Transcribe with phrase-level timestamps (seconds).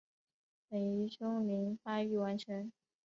[0.67, 2.71] 本鱼胸鳍发育完全。